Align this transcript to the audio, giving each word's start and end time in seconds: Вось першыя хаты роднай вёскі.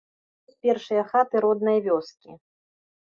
Вось 0.47 0.55
першыя 0.67 1.03
хаты 1.11 1.35
роднай 1.45 1.77
вёскі. 1.89 2.31